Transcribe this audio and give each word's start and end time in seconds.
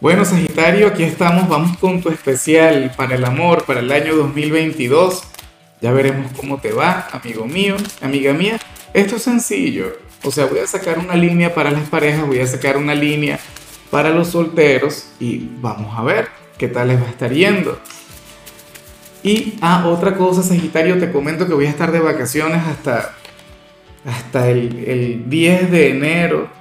Bueno, 0.00 0.24
Sagitario, 0.24 0.86
aquí 0.86 1.02
estamos, 1.02 1.48
vamos 1.48 1.76
con 1.78 2.00
tu 2.00 2.08
especial 2.08 2.92
para 2.96 3.16
el 3.16 3.24
amor, 3.24 3.64
para 3.64 3.80
el 3.80 3.90
año 3.90 4.14
2022. 4.14 5.24
Ya 5.80 5.90
veremos 5.90 6.30
cómo 6.36 6.58
te 6.58 6.70
va, 6.70 7.08
amigo 7.10 7.46
mío, 7.46 7.74
amiga 8.00 8.32
mía. 8.32 8.60
Esto 8.94 9.16
es 9.16 9.22
sencillo, 9.22 9.96
o 10.22 10.30
sea, 10.30 10.46
voy 10.46 10.60
a 10.60 10.68
sacar 10.68 11.00
una 11.00 11.16
línea 11.16 11.52
para 11.52 11.72
las 11.72 11.88
parejas, 11.88 12.28
voy 12.28 12.38
a 12.38 12.46
sacar 12.46 12.76
una 12.76 12.94
línea 12.94 13.40
para 13.90 14.10
los 14.10 14.28
solteros 14.28 15.08
y 15.18 15.48
vamos 15.60 15.98
a 15.98 16.04
ver 16.04 16.28
qué 16.58 16.68
tal 16.68 16.86
les 16.88 17.02
va 17.02 17.06
a 17.06 17.10
estar 17.10 17.32
yendo. 17.32 17.80
Y, 19.24 19.54
ah, 19.60 19.84
otra 19.88 20.14
cosa, 20.14 20.44
Sagitario, 20.44 20.96
te 21.00 21.10
comento 21.10 21.48
que 21.48 21.54
voy 21.54 21.66
a 21.66 21.70
estar 21.70 21.90
de 21.90 21.98
vacaciones 21.98 22.62
hasta, 22.68 23.16
hasta 24.04 24.48
el, 24.48 24.78
el 24.86 25.28
10 25.28 25.72
de 25.72 25.90
enero 25.90 26.57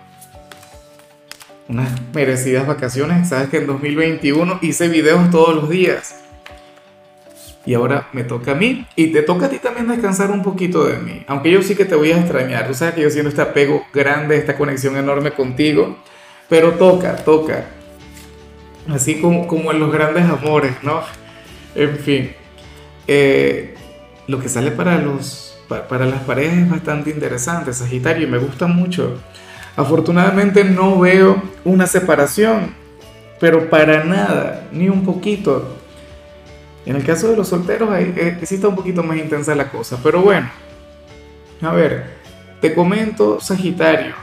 unas 1.69 1.89
merecidas 2.13 2.67
vacaciones. 2.67 3.29
Sabes 3.29 3.49
que 3.49 3.57
en 3.57 3.67
2021 3.67 4.59
hice 4.61 4.87
videos 4.87 5.29
todos 5.31 5.55
los 5.55 5.69
días. 5.69 6.15
Y 7.65 7.73
ahora 7.73 8.07
me 8.13 8.23
toca 8.23 8.51
a 8.51 8.55
mí. 8.55 8.87
Y 8.95 9.07
te 9.07 9.23
toca 9.23 9.47
a 9.47 9.49
ti 9.49 9.59
también 9.59 9.87
descansar 9.87 10.31
un 10.31 10.41
poquito 10.41 10.85
de 10.85 10.97
mí. 10.97 11.23
Aunque 11.27 11.51
yo 11.51 11.61
sí 11.61 11.75
que 11.75 11.85
te 11.85 11.95
voy 11.95 12.11
a 12.11 12.19
extrañar. 12.19 12.67
Tú 12.67 12.73
sabes 12.73 12.95
que 12.95 13.01
yo 13.01 13.09
siento 13.09 13.29
este 13.29 13.41
apego 13.41 13.85
grande, 13.93 14.37
esta 14.37 14.55
conexión 14.55 14.95
enorme 14.95 15.31
contigo. 15.31 15.97
Pero 16.47 16.73
toca, 16.73 17.17
toca. 17.17 17.65
Así 18.89 19.19
como, 19.19 19.47
como 19.47 19.71
en 19.71 19.79
los 19.79 19.91
grandes 19.91 20.23
amores, 20.23 20.71
¿no? 20.81 21.01
En 21.75 21.97
fin. 21.97 22.31
Eh, 23.05 23.75
lo 24.27 24.39
que 24.39 24.47
sale 24.47 24.71
para, 24.71 24.97
los, 24.97 25.57
para 25.67 26.05
las 26.05 26.21
parejas 26.21 26.57
es 26.57 26.69
bastante 26.69 27.09
interesante, 27.09 27.73
Sagitario. 27.73 28.29
Me 28.29 28.37
gusta 28.37 28.67
mucho. 28.67 29.19
Afortunadamente 29.77 30.63
no 30.63 30.99
veo 30.99 31.39
una 31.63 31.85
separación, 31.85 32.73
pero 33.39 33.69
para 33.69 34.03
nada, 34.03 34.67
ni 34.71 34.89
un 34.89 35.05
poquito. 35.05 35.75
En 36.83 36.95
el 36.95 37.05
caso 37.05 37.29
de 37.29 37.37
los 37.37 37.49
solteros, 37.49 37.91
ahí, 37.91 38.11
eh, 38.17 38.39
está 38.41 38.69
un 38.69 38.75
poquito 38.75 39.03
más 39.03 39.17
intensa 39.17 39.53
la 39.53 39.69
cosa, 39.69 39.99
pero 40.01 40.21
bueno. 40.21 40.49
A 41.61 41.73
ver, 41.73 42.15
te 42.59 42.73
comento, 42.73 43.39
Sagitario. 43.39 44.15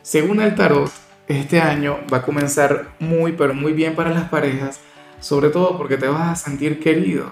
Según 0.00 0.40
el 0.40 0.54
tarot, 0.54 0.92
este 1.26 1.60
año 1.60 1.98
va 2.12 2.18
a 2.18 2.22
comenzar 2.22 2.90
muy, 3.00 3.32
pero 3.32 3.54
muy 3.54 3.72
bien 3.72 3.96
para 3.96 4.10
las 4.10 4.28
parejas, 4.28 4.78
sobre 5.18 5.48
todo 5.50 5.76
porque 5.76 5.96
te 5.96 6.06
vas 6.06 6.30
a 6.30 6.36
sentir 6.36 6.78
querido, 6.78 7.28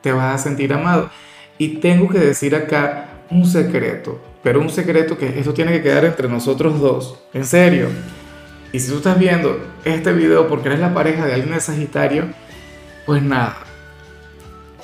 te 0.00 0.12
vas 0.12 0.34
a 0.34 0.38
sentir 0.42 0.72
amado. 0.72 1.10
Y 1.58 1.76
tengo 1.76 2.08
que 2.08 2.20
decir 2.20 2.56
acá 2.56 3.08
un 3.28 3.44
secreto 3.44 4.18
pero 4.46 4.60
un 4.60 4.70
secreto 4.70 5.18
que 5.18 5.40
esto 5.40 5.52
tiene 5.52 5.72
que 5.72 5.82
quedar 5.82 6.04
entre 6.04 6.28
nosotros 6.28 6.78
dos, 6.78 7.18
en 7.34 7.44
serio. 7.44 7.88
Y 8.70 8.78
si 8.78 8.92
tú 8.92 8.98
estás 8.98 9.18
viendo 9.18 9.58
este 9.84 10.12
video 10.12 10.46
porque 10.46 10.68
eres 10.68 10.78
la 10.78 10.94
pareja 10.94 11.26
de 11.26 11.34
alguien 11.34 11.52
de 11.52 11.60
Sagitario, 11.60 12.28
pues 13.06 13.24
nada. 13.24 13.56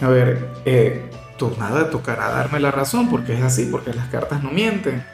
A 0.00 0.08
ver, 0.08 0.48
eh, 0.64 1.08
tú 1.38 1.52
nada 1.60 1.90
tocará 1.90 2.30
darme 2.30 2.58
la 2.58 2.72
razón 2.72 3.08
porque 3.08 3.34
es 3.34 3.42
así, 3.44 3.68
porque 3.70 3.94
las 3.94 4.08
cartas 4.08 4.42
no 4.42 4.50
mienten. 4.50 5.04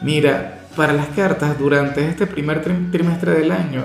Mira, 0.00 0.60
para 0.74 0.94
las 0.94 1.08
cartas 1.08 1.58
durante 1.58 2.08
este 2.08 2.26
primer 2.26 2.62
trimestre 2.62 3.32
del 3.32 3.52
año, 3.52 3.84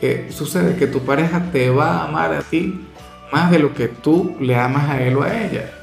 eh, 0.00 0.28
sucede 0.30 0.76
que 0.76 0.86
tu 0.86 1.00
pareja 1.00 1.50
te 1.50 1.68
va 1.70 1.96
a 1.96 2.04
amar 2.04 2.32
a 2.32 2.42
ti 2.42 2.86
más 3.32 3.50
de 3.50 3.58
lo 3.58 3.74
que 3.74 3.88
tú 3.88 4.36
le 4.38 4.54
amas 4.54 4.88
a 4.88 5.02
él 5.02 5.16
o 5.16 5.24
a 5.24 5.36
ella. 5.36 5.77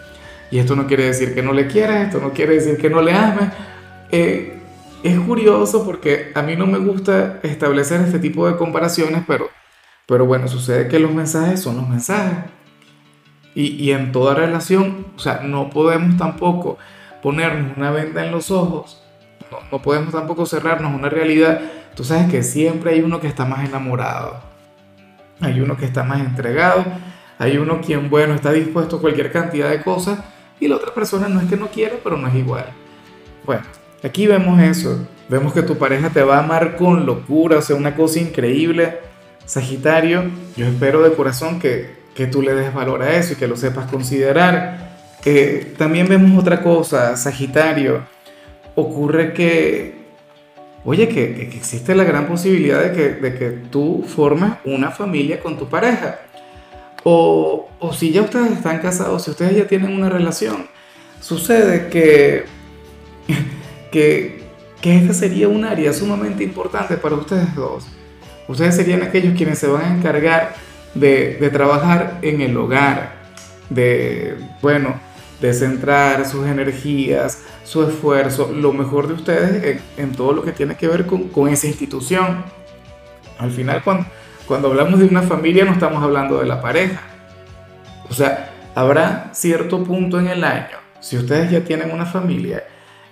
Y 0.56 0.60
esto 0.60 0.78
no 0.78 0.88
quiere 0.88 1.04
decir 1.08 1.36
que 1.36 1.44
no 1.44 1.52
le 1.52 1.68
quieras, 1.68 2.06
esto 2.06 2.22
no 2.22 2.32
quiere 2.32 2.54
decir 2.54 2.78
que 2.78 2.90
no 2.90 3.02
le 3.02 3.12
ames. 3.12 3.50
Eh, 4.10 4.58
es 5.04 5.20
curioso 5.20 5.84
porque 5.84 6.32
a 6.34 6.42
mí 6.44 6.56
no 6.56 6.66
me 6.66 6.78
gusta 6.78 7.42
establecer 7.44 8.00
este 8.00 8.20
tipo 8.20 8.48
de 8.48 8.56
comparaciones, 8.56 9.24
pero, 9.28 9.50
pero 10.06 10.26
bueno, 10.26 10.48
sucede 10.48 10.88
que 10.88 10.98
los 10.98 11.14
mensajes 11.14 11.60
son 11.60 11.76
los 11.76 11.90
mensajes. 11.90 12.38
Y, 13.54 13.76
y 13.84 13.92
en 13.92 14.14
toda 14.14 14.34
relación, 14.34 15.08
o 15.18 15.20
sea, 15.20 15.42
no 15.44 15.70
podemos 15.70 16.16
tampoco 16.16 16.78
ponernos 17.22 17.76
una 17.76 17.92
venda 17.92 18.26
en 18.26 18.32
los 18.32 18.50
ojos, 18.50 19.04
no, 19.52 19.58
no 19.70 19.82
podemos 19.82 20.14
tampoco 20.14 20.46
cerrarnos 20.46 20.98
una 20.98 21.10
realidad. 21.10 21.60
Tú 21.98 22.06
sabes 22.06 22.32
que 22.32 22.44
siempre 22.44 22.92
hay 22.92 23.02
uno 23.02 23.20
que 23.20 23.28
está 23.28 23.44
más 23.44 23.68
enamorado, 23.68 24.40
hay 25.42 25.60
uno 25.60 25.76
que 25.76 25.84
está 25.84 26.06
más 26.06 26.22
entregado, 26.22 26.86
hay 27.40 27.58
uno 27.58 27.82
quien, 27.82 28.10
bueno, 28.10 28.34
está 28.34 28.54
dispuesto 28.54 28.96
a 28.96 29.02
cualquier 29.02 29.34
cantidad 29.34 29.70
de 29.70 29.84
cosas 29.84 30.20
y 30.60 30.68
la 30.68 30.76
otra 30.76 30.94
persona 30.94 31.28
no 31.28 31.42
es 31.42 31.48
que 31.48 31.58
no 31.58 31.68
quiera, 31.68 31.96
pero 32.04 32.18
no 32.18 32.28
es 32.28 32.36
igual. 32.36 32.66
Bueno, 33.46 33.64
aquí 34.04 34.28
vemos 34.28 34.62
eso. 34.62 35.08
Vemos 35.28 35.54
que 35.54 35.64
tu 35.64 35.78
pareja 35.78 36.10
te 36.10 36.24
va 36.24 36.38
a 36.38 36.44
amar 36.44 36.76
con 36.76 37.06
locura, 37.06 37.58
o 37.58 37.62
sea, 37.62 37.76
una 37.76 37.96
cosa 37.96 38.20
increíble. 38.20 39.00
Sagitario, 39.46 40.24
yo 40.56 40.66
espero 40.66 41.02
de 41.04 41.16
corazón 41.16 41.60
que, 41.60 41.96
que 42.16 42.28
tú 42.28 42.42
le 42.42 42.54
des 42.54 42.74
valor 42.74 43.02
a 43.02 43.16
eso 43.16 43.34
y 43.34 43.36
que 43.36 43.48
lo 43.48 43.58
sepas 43.58 43.90
considerar. 43.90 44.96
Eh, 45.26 45.74
también 45.78 46.08
vemos 46.08 46.40
otra 46.40 46.62
cosa, 46.62 47.16
Sagitario. 47.18 48.04
Ocurre 48.76 49.34
que, 49.34 49.96
oye, 50.84 51.08
que, 51.08 51.34
que 51.36 51.58
existe 51.58 51.96
la 51.96 52.04
gran 52.04 52.28
posibilidad 52.28 52.82
de 52.82 52.92
que, 52.92 53.10
de 53.10 53.36
que 53.36 53.50
tú 53.50 54.06
formes 54.08 54.52
una 54.64 54.92
familia 54.92 55.40
con 55.40 55.58
tu 55.58 55.68
pareja. 55.68 56.20
O, 57.08 57.70
o 57.80 57.94
si 57.94 58.12
ya 58.12 58.24
ustedes 58.24 58.52
están 58.52 58.80
casados, 58.80 59.24
si 59.24 59.30
ustedes 59.30 59.56
ya 59.56 59.68
tienen 59.68 59.94
una 59.94 60.10
relación, 60.10 60.66
sucede 61.22 61.88
que, 61.90 62.46
que, 63.92 64.44
que 64.82 64.98
esta 64.98 65.14
sería 65.14 65.48
un 65.48 65.66
área 65.66 65.94
sumamente 65.94 66.44
importante 66.44 66.98
para 66.98 67.14
ustedes 67.14 67.54
dos. 67.54 67.86
Ustedes 68.48 68.76
serían 68.76 69.04
aquellos 69.04 69.38
quienes 69.38 69.60
se 69.60 69.68
van 69.68 69.84
a 69.84 69.96
encargar 69.96 70.56
de, 70.96 71.36
de 71.36 71.50
trabajar 71.52 72.18
en 72.24 72.42
el 72.42 72.58
hogar, 72.58 73.14
de, 73.70 74.38
bueno, 74.64 75.00
de 75.40 75.54
centrar 75.54 76.28
sus 76.28 76.48
energías, 76.48 77.44
su 77.64 77.84
esfuerzo, 77.84 78.52
lo 78.52 78.74
mejor 78.74 79.08
de 79.08 79.14
ustedes 79.14 79.80
en, 79.98 80.06
en 80.06 80.12
todo 80.14 80.34
lo 80.34 80.44
que 80.44 80.54
tiene 80.54 80.76
que 80.76 80.88
ver 80.88 81.06
con, 81.06 81.28
con 81.28 81.50
esa 81.50 81.68
institución. 81.68 82.44
Al 83.38 83.52
final, 83.52 83.84
cuando 83.84 84.08
cuando 84.48 84.70
hablamos 84.70 85.00
de 85.00 85.06
una 85.06 85.22
familia 85.22 85.66
no 85.66 85.74
estamos 85.74 86.04
hablando 86.04 86.40
de 86.40 86.46
la 86.46 86.62
pareja. 86.62 87.02
O 88.10 88.14
sea, 88.14 88.52
habrá 88.76 89.30
cierto 89.34 89.84
punto 89.84 90.20
en 90.20 90.28
el 90.28 90.44
año, 90.44 90.78
si 91.00 91.18
ustedes 91.18 91.52
ya 91.52 91.62
tienen 91.62 91.92
una 91.92 92.06
familia, 92.06 92.64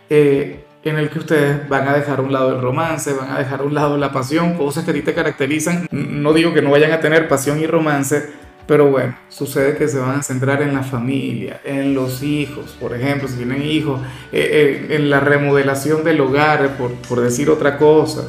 eh, 0.09 0.65
en 0.83 0.97
el 0.97 1.09
que 1.09 1.19
ustedes 1.19 1.67
van 1.69 1.87
a 1.87 1.93
dejar 1.93 2.19
a 2.19 2.21
un 2.21 2.33
lado 2.33 2.55
el 2.55 2.61
romance, 2.61 3.13
van 3.13 3.31
a 3.31 3.39
dejar 3.39 3.61
a 3.61 3.63
un 3.63 3.73
lado 3.73 3.97
la 3.97 4.11
pasión, 4.11 4.55
cosas 4.55 4.83
que 4.83 4.91
a 4.91 4.93
ti 4.93 5.01
te 5.01 5.13
caracterizan. 5.13 5.87
No 5.91 6.33
digo 6.33 6.53
que 6.53 6.61
no 6.61 6.71
vayan 6.71 6.91
a 6.91 6.99
tener 6.99 7.29
pasión 7.29 7.59
y 7.59 7.67
romance, 7.67 8.29
pero 8.67 8.91
bueno, 8.91 9.15
sucede 9.29 9.77
que 9.77 9.87
se 9.87 9.99
van 9.99 10.19
a 10.19 10.23
centrar 10.23 10.61
en 10.61 10.73
la 10.73 10.83
familia, 10.83 11.61
en 11.63 11.93
los 11.93 12.21
hijos, 12.21 12.75
por 12.79 12.93
ejemplo, 12.93 13.29
si 13.29 13.37
tienen 13.37 13.61
hijos, 13.61 14.01
eh, 14.31 14.87
eh, 14.89 14.95
en 14.95 15.09
la 15.09 15.21
remodelación 15.21 16.03
del 16.03 16.19
hogar, 16.19 16.75
por, 16.77 16.91
por 16.93 17.21
decir 17.21 17.49
otra 17.49 17.77
cosa, 17.77 18.23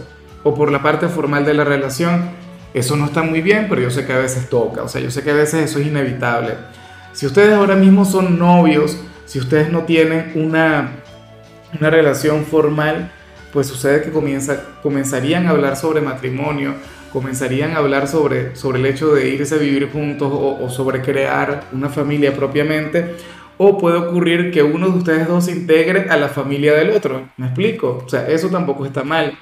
o 0.44 0.54
por 0.54 0.70
la 0.70 0.82
parte 0.82 1.08
formal 1.08 1.44
de 1.44 1.54
la 1.54 1.64
relación 1.64 2.43
eso 2.74 2.96
no 2.96 3.06
está 3.06 3.22
muy 3.22 3.40
bien, 3.40 3.66
pero 3.68 3.80
yo 3.80 3.90
sé 3.90 4.04
que 4.04 4.12
a 4.12 4.18
veces 4.18 4.50
toca, 4.50 4.82
o 4.82 4.88
sea, 4.88 5.00
yo 5.00 5.10
sé 5.10 5.22
que 5.22 5.30
a 5.30 5.34
veces 5.34 5.70
eso 5.70 5.78
es 5.78 5.86
inevitable. 5.86 6.54
Si 7.12 7.24
ustedes 7.24 7.54
ahora 7.54 7.76
mismo 7.76 8.04
son 8.04 8.38
novios, 8.38 8.98
si 9.24 9.38
ustedes 9.38 9.70
no 9.70 9.84
tienen 9.84 10.32
una, 10.34 10.96
una 11.78 11.90
relación 11.90 12.44
formal, 12.44 13.12
pues 13.52 13.68
sucede 13.68 14.02
que 14.02 14.10
comienza, 14.10 14.60
comenzarían 14.82 15.46
a 15.46 15.50
hablar 15.50 15.76
sobre 15.76 16.00
matrimonio, 16.00 16.74
comenzarían 17.12 17.72
a 17.72 17.76
hablar 17.76 18.08
sobre, 18.08 18.56
sobre 18.56 18.80
el 18.80 18.86
hecho 18.86 19.14
de 19.14 19.28
irse 19.28 19.54
a 19.54 19.58
vivir 19.58 19.88
juntos 19.92 20.28
o, 20.32 20.58
o 20.60 20.68
sobre 20.68 21.00
crear 21.00 21.62
una 21.72 21.88
familia 21.88 22.34
propiamente, 22.34 23.14
o 23.56 23.78
puede 23.78 23.98
ocurrir 23.98 24.50
que 24.50 24.64
uno 24.64 24.88
de 24.88 24.98
ustedes 24.98 25.28
dos 25.28 25.44
se 25.44 25.52
integre 25.52 26.10
a 26.10 26.16
la 26.16 26.28
familia 26.28 26.74
del 26.74 26.90
otro. 26.90 27.28
¿Me 27.36 27.46
explico? 27.46 28.02
O 28.04 28.08
sea, 28.08 28.26
eso 28.26 28.48
tampoco 28.48 28.84
está 28.84 29.04
mal. 29.04 29.38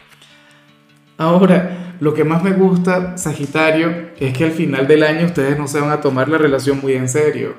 Ahora, 1.22 1.94
lo 2.00 2.15
que 2.15 2.25
más 2.25 2.43
me 2.43 2.50
gusta, 2.50 3.16
Sagitario, 3.16 4.09
es 4.19 4.36
que 4.36 4.42
al 4.42 4.51
final 4.51 4.89
del 4.89 5.04
año 5.04 5.27
ustedes 5.27 5.57
no 5.57 5.69
se 5.69 5.80
van 5.80 5.91
a 5.91 6.01
tomar 6.01 6.28
la 6.28 6.36
relación 6.36 6.80
muy 6.80 6.95
en 6.95 7.09
serio. 7.09 7.54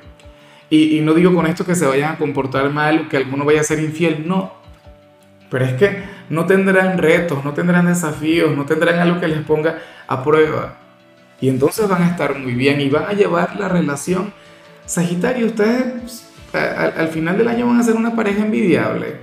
Y, 0.69 0.99
no 0.99 1.13
digo 1.13 1.33
con 1.33 1.47
esto 1.47 1.65
que 1.65 1.73
se 1.73 1.85
vayan 1.85 2.15
a 2.15 2.17
comportar 2.17 2.69
mal 2.71 3.07
que 3.07 3.15
alguno 3.15 3.45
vaya 3.45 3.61
a 3.61 3.63
ser 3.63 3.79
infiel, 3.79 4.27
no. 4.27 4.51
Pero 5.49 5.63
es 5.63 5.75
que 5.75 6.03
no 6.29 6.45
tendrán 6.45 6.97
retos, 6.97 7.45
no 7.45 7.53
tendrán 7.53 7.85
desafíos, 7.85 8.53
no 8.53 8.65
tendrán 8.65 8.99
algo 8.99 9.21
que 9.21 9.29
les 9.29 9.39
ponga 9.45 9.79
a 10.07 10.21
prueba. 10.21 10.75
Y 11.39 11.47
entonces 11.47 11.87
van 11.87 12.03
a 12.03 12.09
estar 12.09 12.37
muy 12.37 12.53
bien 12.53 12.81
y 12.81 12.89
van 12.89 13.05
a 13.05 13.13
llevar 13.13 13.55
la 13.57 13.69
relación. 13.69 14.33
Sagitario, 14.85 15.45
ustedes 15.45 16.29
al, 16.51 16.93
al 16.97 17.07
final 17.07 17.37
del 17.37 17.47
año 17.47 17.67
van 17.67 17.79
a 17.79 17.83
ser 17.83 17.95
una 17.95 18.13
pareja 18.13 18.43
envidiable. 18.43 19.21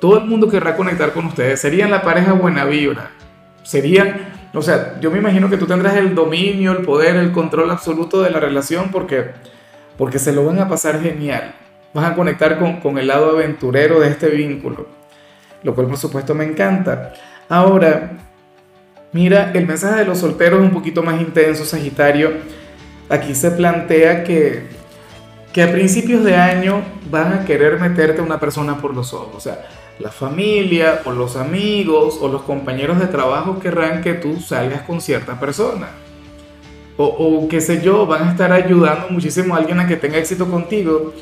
Todo 0.00 0.20
el 0.20 0.24
mundo 0.24 0.48
querrá 0.48 0.74
conectar 0.74 1.12
con 1.12 1.26
ustedes. 1.26 1.60
Serían 1.60 1.90
la 1.90 2.00
pareja 2.00 2.32
buena 2.32 2.64
vibra 2.64 3.10
serían, 3.62 4.32
o 4.52 4.62
sea, 4.62 4.98
yo 5.00 5.10
me 5.10 5.18
imagino 5.18 5.48
que 5.48 5.56
tú 5.56 5.66
tendrás 5.66 5.96
el 5.96 6.14
dominio, 6.14 6.72
el 6.72 6.84
poder, 6.84 7.16
el 7.16 7.32
control 7.32 7.70
absoluto 7.70 8.22
de 8.22 8.30
la 8.30 8.40
relación 8.40 8.90
porque, 8.90 9.30
porque 9.96 10.18
se 10.18 10.32
lo 10.32 10.44
van 10.44 10.58
a 10.58 10.68
pasar 10.68 11.00
genial. 11.00 11.54
Vas 11.94 12.10
a 12.10 12.14
conectar 12.14 12.58
con, 12.58 12.80
con 12.80 12.98
el 12.98 13.06
lado 13.06 13.30
aventurero 13.30 14.00
de 14.00 14.08
este 14.08 14.28
vínculo, 14.28 14.86
lo 15.62 15.74
cual 15.74 15.88
por 15.88 15.98
supuesto 15.98 16.34
me 16.34 16.44
encanta. 16.44 17.12
Ahora, 17.48 18.12
Mira, 19.12 19.52
el 19.52 19.66
mensaje 19.66 20.00
de 20.00 20.04
los 20.06 20.18
solteros 20.18 20.60
es 20.60 20.66
un 20.66 20.72
poquito 20.72 21.02
más 21.02 21.20
intenso, 21.20 21.66
Sagitario. 21.66 22.32
Aquí 23.10 23.34
se 23.34 23.50
plantea 23.50 24.24
que, 24.24 24.68
que 25.52 25.62
a 25.62 25.70
principios 25.70 26.24
de 26.24 26.34
año 26.34 26.82
van 27.10 27.34
a 27.34 27.44
querer 27.44 27.78
meterte 27.78 28.22
a 28.22 28.24
una 28.24 28.40
persona 28.40 28.78
por 28.78 28.94
los 28.94 29.12
ojos. 29.12 29.34
O 29.36 29.40
sea, 29.40 29.66
la 29.98 30.10
familia 30.10 31.02
o 31.04 31.12
los 31.12 31.36
amigos 31.36 32.18
o 32.20 32.28
los 32.28 32.42
compañeros 32.42 32.98
de 32.98 33.06
trabajo 33.06 33.58
querrán 33.60 34.02
que 34.02 34.14
tú 34.14 34.40
salgas 34.40 34.82
con 34.82 35.00
cierta 35.00 35.38
persona. 35.38 35.90
O, 36.96 37.48
qué 37.48 37.60
sé 37.60 37.82
yo, 37.82 38.06
van 38.06 38.28
a 38.28 38.30
estar 38.30 38.52
ayudando 38.52 39.08
muchísimo 39.08 39.54
a 39.54 39.58
alguien 39.58 39.80
a 39.80 39.88
que 39.88 39.96
tenga 39.96 40.18
éxito 40.18 40.46
contigo. 40.46 41.12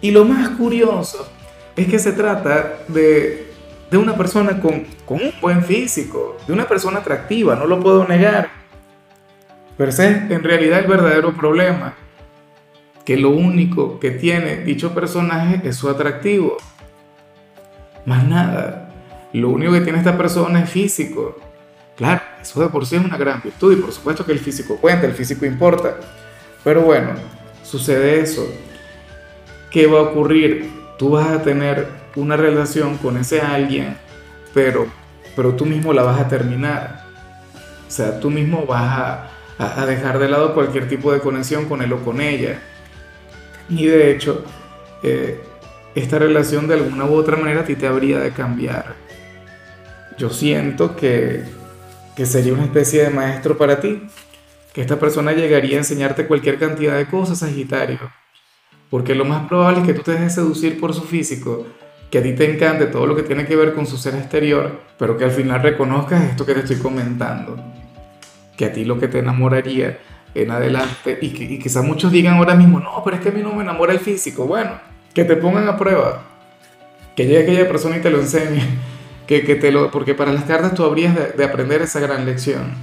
Y 0.00 0.10
lo 0.10 0.24
más 0.24 0.50
curioso 0.50 1.26
es 1.76 1.86
que 1.86 1.98
se 1.98 2.12
trata 2.12 2.78
de, 2.88 3.46
de 3.90 3.96
una 3.96 4.16
persona 4.16 4.60
con, 4.60 4.84
con, 5.06 5.22
un 5.22 5.32
buen 5.40 5.64
físico, 5.64 6.36
de 6.46 6.52
una 6.52 6.66
persona 6.66 6.98
atractiva, 6.98 7.54
no 7.54 7.66
lo 7.66 7.80
puedo 7.80 8.06
negar. 8.06 8.50
Pero 9.76 9.90
ese 9.90 10.10
es 10.10 10.30
en 10.30 10.42
realidad 10.42 10.80
el 10.80 10.86
verdadero 10.86 11.32
problema, 11.32 11.94
que 13.04 13.16
lo 13.16 13.30
único 13.30 13.98
que 14.00 14.10
tiene 14.10 14.58
dicho 14.58 14.94
personaje 14.94 15.60
es 15.64 15.76
su 15.76 15.88
atractivo. 15.88 16.56
Más 18.06 18.24
nada. 18.24 18.90
Lo 19.32 19.48
único 19.48 19.72
que 19.72 19.80
tiene 19.80 19.98
esta 19.98 20.16
persona 20.16 20.62
es 20.62 20.70
físico. 20.70 21.36
Claro, 21.96 22.22
eso 22.40 22.60
de 22.60 22.68
por 22.68 22.86
sí 22.86 22.96
es 22.96 23.04
una 23.04 23.16
gran 23.16 23.40
virtud 23.42 23.72
y 23.72 23.80
por 23.80 23.92
supuesto 23.92 24.24
que 24.24 24.32
el 24.32 24.38
físico 24.38 24.76
cuenta, 24.76 25.06
el 25.06 25.14
físico 25.14 25.46
importa. 25.46 25.96
Pero 26.62 26.82
bueno, 26.82 27.10
sucede 27.62 28.20
eso. 28.20 28.46
¿Qué 29.70 29.86
va 29.86 30.00
a 30.00 30.02
ocurrir? 30.02 30.70
Tú 30.98 31.10
vas 31.10 31.28
a 31.28 31.42
tener 31.42 31.88
una 32.16 32.36
relación 32.36 32.96
con 32.98 33.16
ese 33.16 33.40
alguien, 33.40 33.96
pero, 34.52 34.86
pero 35.34 35.54
tú 35.54 35.66
mismo 35.66 35.92
la 35.92 36.02
vas 36.02 36.20
a 36.20 36.28
terminar. 36.28 37.04
O 37.86 37.90
sea, 37.90 38.20
tú 38.20 38.30
mismo 38.30 38.66
vas 38.66 39.28
a, 39.58 39.86
dejar 39.86 40.18
de 40.18 40.28
lado 40.28 40.54
cualquier 40.54 40.88
tipo 40.88 41.12
de 41.12 41.20
conexión 41.20 41.66
con 41.66 41.82
él 41.82 41.92
o 41.92 42.04
con 42.04 42.20
ella. 42.20 42.60
Y 43.68 43.86
de 43.86 44.10
hecho, 44.10 44.44
eh, 45.02 45.42
esta 45.94 46.18
relación 46.18 46.66
de 46.66 46.74
alguna 46.74 47.04
u 47.04 47.14
otra 47.14 47.36
manera 47.36 47.60
a 47.60 47.64
ti 47.64 47.76
te 47.76 47.86
habría 47.86 48.18
de 48.18 48.32
cambiar. 48.32 48.94
Yo 50.18 50.30
siento 50.30 50.96
que, 50.96 51.44
que 52.16 52.26
sería 52.26 52.52
una 52.52 52.64
especie 52.64 53.04
de 53.04 53.10
maestro 53.10 53.56
para 53.56 53.80
ti, 53.80 54.02
que 54.72 54.80
esta 54.80 54.98
persona 54.98 55.32
llegaría 55.32 55.76
a 55.76 55.78
enseñarte 55.78 56.26
cualquier 56.26 56.58
cantidad 56.58 56.96
de 56.96 57.06
cosas, 57.06 57.38
Sagitario. 57.38 58.00
Porque 58.90 59.14
lo 59.14 59.24
más 59.24 59.46
probable 59.48 59.80
es 59.80 59.86
que 59.86 59.94
tú 59.94 60.02
te 60.02 60.12
dejes 60.12 60.34
seducir 60.34 60.80
por 60.80 60.94
su 60.94 61.02
físico, 61.02 61.66
que 62.10 62.18
a 62.18 62.22
ti 62.22 62.32
te 62.32 62.52
encante 62.52 62.86
todo 62.86 63.06
lo 63.06 63.16
que 63.16 63.22
tiene 63.22 63.44
que 63.46 63.56
ver 63.56 63.74
con 63.74 63.86
su 63.86 63.96
ser 63.96 64.14
exterior, 64.14 64.80
pero 64.98 65.16
que 65.16 65.24
al 65.24 65.30
final 65.30 65.62
reconozcas 65.62 66.24
esto 66.24 66.44
que 66.44 66.54
te 66.54 66.60
estoy 66.60 66.76
comentando. 66.76 67.56
Que 68.56 68.66
a 68.66 68.72
ti 68.72 68.84
lo 68.84 68.98
que 68.98 69.08
te 69.08 69.18
enamoraría 69.18 69.98
en 70.34 70.50
adelante, 70.50 71.18
y, 71.20 71.30
que, 71.30 71.44
y 71.44 71.58
quizás 71.58 71.84
muchos 71.84 72.10
digan 72.10 72.36
ahora 72.36 72.56
mismo, 72.56 72.80
no, 72.80 73.02
pero 73.04 73.16
es 73.16 73.22
que 73.22 73.28
a 73.28 73.32
mí 73.32 73.42
no 73.42 73.54
me 73.54 73.62
enamora 73.62 73.92
el 73.92 74.00
físico. 74.00 74.46
Bueno, 74.46 74.72
que 75.14 75.24
te 75.24 75.36
pongan 75.36 75.68
a 75.68 75.76
prueba, 75.76 76.22
que 77.16 77.24
llegue 77.26 77.42
aquella 77.42 77.68
persona 77.68 77.96
y 77.96 78.00
te 78.00 78.10
lo 78.10 78.20
enseñe, 78.20 78.60
que, 79.26 79.44
que 79.44 79.54
te 79.54 79.70
lo, 79.70 79.90
porque 79.90 80.14
para 80.14 80.32
las 80.32 80.44
cartas 80.44 80.74
tú 80.74 80.84
habrías 80.84 81.14
de, 81.14 81.28
de 81.28 81.44
aprender 81.44 81.80
esa 81.82 82.00
gran 82.00 82.26
lección, 82.26 82.74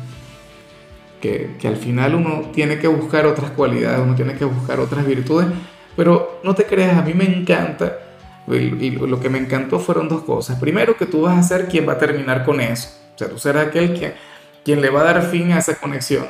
que, 1.22 1.56
que, 1.60 1.68
al 1.68 1.76
final 1.76 2.16
uno 2.16 2.50
tiene 2.52 2.80
que 2.80 2.88
buscar 2.88 3.28
otras 3.28 3.52
cualidades, 3.52 4.00
uno 4.00 4.16
tiene 4.16 4.34
que 4.34 4.46
buscar 4.46 4.80
otras 4.80 5.06
virtudes, 5.06 5.48
pero 5.96 6.40
no 6.44 6.56
te 6.56 6.66
creas, 6.66 6.98
a 6.98 7.04
mí 7.04 7.14
me 7.14 7.26
encanta, 7.26 8.00
y, 8.48 8.54
y 8.54 8.92
lo 8.92 9.20
que 9.20 9.30
me 9.30 9.38
encantó 9.38 9.78
fueron 9.80 10.10
dos 10.10 10.24
cosas. 10.24 10.60
Primero, 10.60 10.98
que 10.98 11.06
tú 11.06 11.22
vas 11.22 11.38
a 11.38 11.44
ser 11.44 11.68
quien 11.68 11.88
va 11.88 11.94
a 11.94 11.98
terminar 12.00 12.44
con 12.44 12.60
eso, 12.60 12.90
o 13.14 13.18
sea, 13.18 13.30
tú 13.30 13.38
serás 13.38 13.68
aquel 13.68 13.94
quien, 13.94 14.14
quien 14.64 14.82
le 14.82 14.90
va 14.90 15.02
a 15.02 15.14
dar 15.14 15.24
fin 15.24 15.52
a 15.52 15.60
esa 15.60 15.76
conexión. 15.76 16.26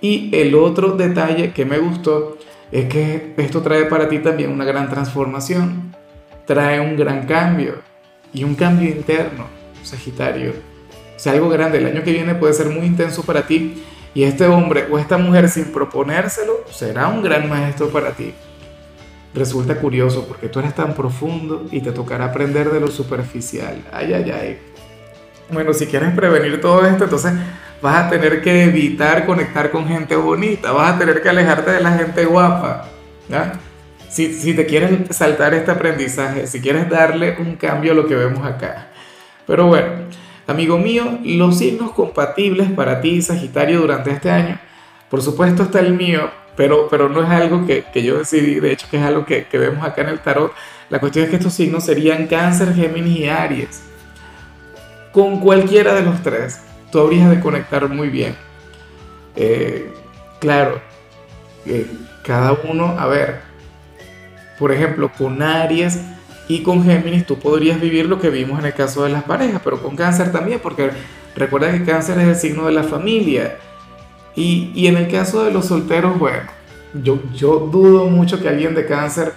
Y 0.00 0.30
el 0.34 0.54
otro 0.54 0.96
detalle 0.96 1.52
que 1.52 1.64
me 1.64 1.78
gustó 1.78 2.38
es 2.72 2.88
que 2.88 3.34
esto 3.36 3.60
trae 3.60 3.84
para 3.84 4.08
ti 4.08 4.18
también 4.18 4.50
una 4.50 4.64
gran 4.64 4.88
transformación, 4.88 5.94
trae 6.46 6.80
un 6.80 6.96
gran 6.96 7.26
cambio 7.26 7.74
y 8.32 8.44
un 8.44 8.54
cambio 8.54 8.88
interno, 8.88 9.46
Sagitario. 9.82 10.52
O 11.14 11.18
sea, 11.18 11.34
algo 11.34 11.50
grande, 11.50 11.78
el 11.78 11.86
año 11.86 12.02
que 12.02 12.12
viene 12.12 12.34
puede 12.34 12.54
ser 12.54 12.70
muy 12.70 12.86
intenso 12.86 13.22
para 13.22 13.46
ti 13.46 13.84
y 14.14 14.24
este 14.24 14.46
hombre 14.46 14.86
o 14.90 14.98
esta 14.98 15.18
mujer 15.18 15.48
sin 15.50 15.66
proponérselo 15.66 16.64
será 16.70 17.08
un 17.08 17.22
gran 17.22 17.48
maestro 17.48 17.90
para 17.90 18.12
ti. 18.12 18.32
Resulta 19.34 19.76
curioso 19.76 20.26
porque 20.26 20.48
tú 20.48 20.58
eres 20.58 20.74
tan 20.74 20.94
profundo 20.94 21.66
y 21.70 21.80
te 21.80 21.92
tocará 21.92 22.26
aprender 22.26 22.70
de 22.70 22.80
lo 22.80 22.88
superficial. 22.88 23.82
Ay, 23.92 24.12
ay, 24.14 24.30
ay. 24.30 24.58
Bueno, 25.50 25.74
si 25.74 25.86
quieres 25.86 26.14
prevenir 26.14 26.60
todo 26.60 26.86
esto, 26.86 27.04
entonces 27.04 27.32
vas 27.82 28.06
a 28.06 28.10
tener 28.10 28.40
que 28.40 28.64
evitar 28.64 29.26
conectar 29.26 29.70
con 29.72 29.88
gente 29.88 30.14
bonita, 30.14 30.70
vas 30.70 30.94
a 30.94 30.98
tener 30.98 31.20
que 31.20 31.28
alejarte 31.28 31.72
de 31.72 31.80
la 31.80 31.92
gente 31.98 32.24
guapa. 32.24 32.88
Si, 34.08 34.32
si 34.34 34.54
te 34.54 34.66
quieres 34.66 34.90
saltar 35.10 35.52
este 35.52 35.70
aprendizaje, 35.70 36.46
si 36.46 36.60
quieres 36.60 36.88
darle 36.88 37.36
un 37.38 37.56
cambio 37.56 37.92
a 37.92 37.94
lo 37.94 38.06
que 38.06 38.14
vemos 38.14 38.46
acá. 38.46 38.88
Pero 39.46 39.66
bueno, 39.66 39.88
amigo 40.46 40.78
mío, 40.78 41.18
los 41.24 41.58
signos 41.58 41.92
compatibles 41.92 42.70
para 42.70 43.00
ti, 43.00 43.20
Sagitario, 43.20 43.80
durante 43.80 44.10
este 44.10 44.30
año, 44.30 44.58
por 45.10 45.20
supuesto 45.20 45.64
está 45.64 45.80
el 45.80 45.94
mío, 45.94 46.30
pero, 46.54 46.88
pero 46.88 47.08
no 47.08 47.22
es 47.22 47.30
algo 47.30 47.66
que, 47.66 47.84
que 47.92 48.02
yo 48.04 48.18
decidí, 48.18 48.60
de 48.60 48.72
hecho 48.72 48.86
que 48.90 48.98
es 48.98 49.02
algo 49.02 49.24
que, 49.24 49.46
que 49.46 49.58
vemos 49.58 49.84
acá 49.84 50.02
en 50.02 50.10
el 50.10 50.20
tarot. 50.20 50.52
La 50.88 51.00
cuestión 51.00 51.24
es 51.24 51.30
que 51.30 51.36
estos 51.36 51.54
signos 51.54 51.84
serían 51.84 52.26
Cáncer, 52.26 52.74
Géminis 52.74 53.18
y 53.18 53.28
Aries. 53.28 53.82
Con 55.10 55.40
cualquiera 55.40 55.94
de 55.94 56.02
los 56.02 56.22
tres 56.22 56.60
tú 56.92 57.00
habrías 57.00 57.30
de 57.30 57.40
conectar 57.40 57.88
muy 57.88 58.08
bien. 58.10 58.36
Eh, 59.34 59.90
claro, 60.38 60.80
eh, 61.66 61.90
cada 62.22 62.52
uno, 62.70 62.94
a 62.98 63.06
ver, 63.06 63.40
por 64.58 64.70
ejemplo, 64.70 65.10
con 65.16 65.42
Aries 65.42 66.00
y 66.48 66.62
con 66.62 66.84
Géminis 66.84 67.26
tú 67.26 67.38
podrías 67.38 67.80
vivir 67.80 68.06
lo 68.06 68.20
que 68.20 68.28
vimos 68.28 68.60
en 68.60 68.66
el 68.66 68.74
caso 68.74 69.02
de 69.04 69.10
las 69.10 69.24
parejas, 69.24 69.60
pero 69.64 69.82
con 69.82 69.96
cáncer 69.96 70.30
también, 70.30 70.60
porque 70.62 70.90
recuerda 71.34 71.72
que 71.72 71.82
cáncer 71.82 72.18
es 72.18 72.28
el 72.28 72.36
signo 72.36 72.66
de 72.66 72.72
la 72.72 72.84
familia. 72.84 73.56
Y, 74.36 74.70
y 74.74 74.86
en 74.86 74.98
el 74.98 75.10
caso 75.10 75.44
de 75.44 75.50
los 75.50 75.66
solteros, 75.66 76.18
bueno, 76.18 76.42
yo, 77.02 77.18
yo 77.34 77.58
dudo 77.72 78.06
mucho 78.06 78.38
que 78.38 78.48
alguien 78.48 78.74
de 78.74 78.86
cáncer 78.86 79.32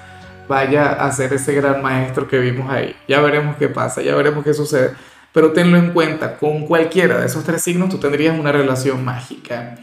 vaya 0.47 0.91
a 0.91 1.11
ser 1.11 1.33
ese 1.33 1.53
gran 1.53 1.81
maestro 1.81 2.27
que 2.27 2.37
vimos 2.37 2.69
ahí. 2.69 2.95
Ya 3.07 3.21
veremos 3.21 3.55
qué 3.55 3.69
pasa, 3.69 4.01
ya 4.01 4.13
veremos 4.13 4.43
qué 4.43 4.53
sucede 4.53 4.91
pero 5.35 5.51
tenlo 5.51 5.77
en 5.77 5.91
cuenta, 5.91 6.37
con 6.37 6.65
cualquiera 6.65 7.19
de 7.19 7.25
esos 7.25 7.43
tres 7.43 7.61
signos 7.61 7.89
tú 7.89 7.97
tendrías 7.97 8.39
una 8.39 8.53
relación 8.53 9.03
mágica. 9.03 9.75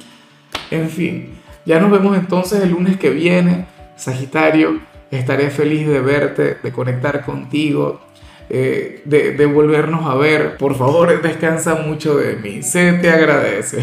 En 0.70 0.88
fin, 0.88 1.34
ya 1.66 1.78
nos 1.78 1.90
vemos 1.90 2.16
entonces 2.16 2.62
el 2.62 2.70
lunes 2.70 2.96
que 2.96 3.10
viene, 3.10 3.66
Sagitario, 3.94 4.80
estaré 5.10 5.50
feliz 5.50 5.86
de 5.86 6.00
verte, 6.00 6.56
de 6.62 6.72
conectar 6.72 7.22
contigo, 7.22 8.00
eh, 8.48 9.02
de, 9.04 9.32
de 9.32 9.44
volvernos 9.44 10.06
a 10.06 10.14
ver. 10.14 10.56
Por 10.56 10.74
favor, 10.74 11.20
descansa 11.20 11.74
mucho 11.74 12.16
de 12.16 12.36
mí, 12.36 12.62
se 12.62 12.94
te 12.94 13.10
agradece. 13.10 13.82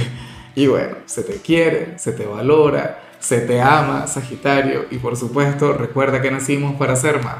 Y 0.55 0.65
bueno, 0.65 0.95
se 1.05 1.21
te 1.21 1.35
quiere, 1.35 1.99
se 1.99 2.13
te 2.13 2.25
valora, 2.25 2.99
se 3.19 3.41
te 3.41 3.61
ama, 3.61 4.07
Sagitario, 4.07 4.87
y 4.89 4.97
por 4.97 5.15
supuesto, 5.15 5.73
recuerda 5.73 6.19
que 6.19 6.31
nacimos 6.31 6.73
para 6.77 6.95
ser 6.95 7.23
más. 7.23 7.37